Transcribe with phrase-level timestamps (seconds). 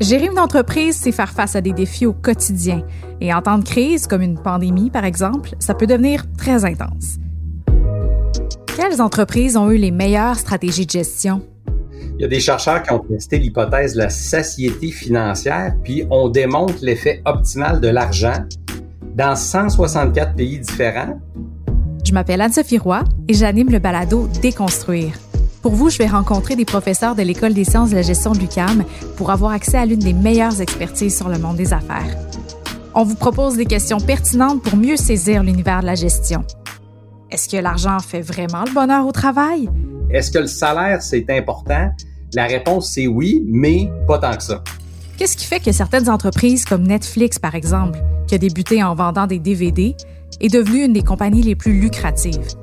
[0.00, 2.82] Gérer une entreprise, c'est faire face à des défis au quotidien.
[3.22, 7.16] Et en temps de crise, comme une pandémie par exemple, ça peut devenir très intense.
[8.76, 11.40] Quelles entreprises ont eu les meilleures stratégies de gestion?
[12.18, 16.28] Il y a des chercheurs qui ont testé l'hypothèse de la satiété financière, puis on
[16.28, 18.44] démontre l'effet optimal de l'argent
[19.14, 21.18] dans 164 pays différents.
[22.04, 25.14] Je m'appelle Anne-Sophie Roy et j'anime le balado Déconstruire
[25.66, 28.38] pour vous, je vais rencontrer des professeurs de l'École des sciences de la gestion de
[28.38, 28.84] l'UQAM
[29.16, 32.16] pour avoir accès à l'une des meilleures expertises sur le monde des affaires.
[32.94, 36.44] On vous propose des questions pertinentes pour mieux saisir l'univers de la gestion.
[37.32, 39.68] Est-ce que l'argent fait vraiment le bonheur au travail?
[40.08, 41.90] Est-ce que le salaire, c'est important?
[42.32, 44.62] La réponse, c'est oui, mais pas tant que ça.
[45.16, 47.98] Qu'est-ce qui fait que certaines entreprises comme Netflix, par exemple,
[48.28, 49.96] qui a débuté en vendant des DVD,
[50.40, 52.54] est devenue une des compagnies les plus lucratives?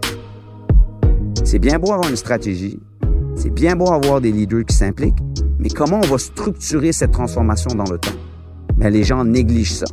[1.44, 2.80] C'est bien beau avoir une stratégie,
[3.36, 5.20] c'est bien beau avoir des leaders qui s'impliquent,
[5.60, 8.12] mais comment on va structurer cette transformation dans le temps?
[8.78, 9.86] Mais les gens négligent ça.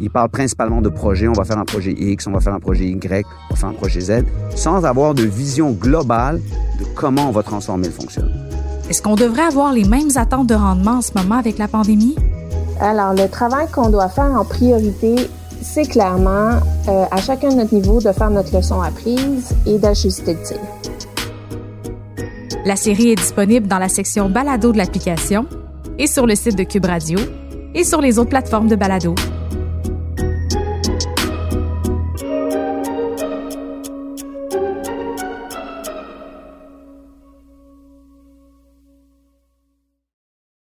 [0.00, 1.26] Ils parlent principalement de projets.
[1.26, 3.68] On va faire un projet X, on va faire un projet Y, on va faire
[3.68, 6.40] un projet Z, sans avoir de vision globale
[6.78, 8.34] de comment on va transformer le fonctionnement.
[8.88, 12.14] Est-ce qu'on devrait avoir les mêmes attentes de rendement en ce moment avec la pandémie?
[12.80, 15.16] Alors, le travail qu'on doit faire en priorité,
[15.60, 20.34] c'est clairement, euh, à chacun de notre niveau, de faire notre leçon apprise et d'ajuster
[20.34, 20.58] le tir.
[22.68, 25.46] La série est disponible dans la section balado de l'application
[25.98, 27.18] et sur le site de Cube Radio
[27.74, 29.14] et sur les autres plateformes de balado.